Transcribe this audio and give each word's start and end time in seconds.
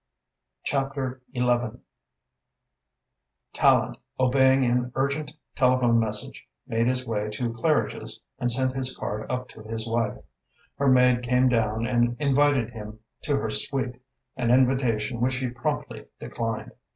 CHAPTER 0.63 1.21
XI 1.35 1.43
Tallente, 3.53 3.97
obeying 4.19 4.63
an 4.63 4.91
urgent 4.95 5.33
telephone 5.53 5.99
message, 5.99 6.47
made 6.65 6.87
his 6.87 7.05
way 7.05 7.29
to 7.29 7.53
Claridge's 7.53 8.19
and 8.39 8.49
sent 8.49 8.73
his 8.73 8.97
card 8.97 9.29
up 9.31 9.47
to 9.49 9.61
his 9.61 9.87
wife. 9.87 10.17
Her 10.79 10.87
maid 10.87 11.21
came 11.21 11.49
down 11.49 11.85
and 11.85 12.17
invited 12.19 12.71
him 12.71 12.97
to 13.25 13.35
her 13.37 13.51
suite, 13.51 14.01
an 14.35 14.49
invitation 14.49 15.19
which 15.21 15.35
he 15.35 15.49
promptly 15.49 16.07
declined. 16.19 16.71